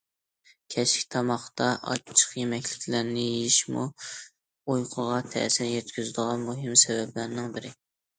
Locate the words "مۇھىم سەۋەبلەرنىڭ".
6.47-7.53